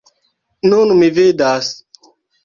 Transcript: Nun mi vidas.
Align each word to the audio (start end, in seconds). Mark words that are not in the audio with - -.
Nun 0.71 0.93
mi 1.01 1.09
vidas. 1.17 1.69